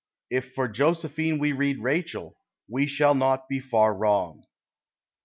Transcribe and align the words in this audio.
If 0.31 0.55
for 0.55 0.67
Josephine 0.67 1.37
we 1.37 1.51
read 1.51 1.83
Rachel, 1.83 2.35
we 2.67 2.87
shall 2.87 3.13
not 3.13 3.47
be 3.47 3.59
far 3.59 3.93
^\Tong. 3.93 4.43